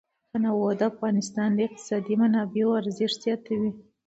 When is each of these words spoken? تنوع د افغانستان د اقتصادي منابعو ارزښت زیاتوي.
تنوع 0.31 0.69
د 0.79 0.81
افغانستان 0.91 1.49
د 1.53 1.59
اقتصادي 1.67 2.13
منابعو 2.21 2.79
ارزښت 2.81 3.17
زیاتوي. 3.25 3.71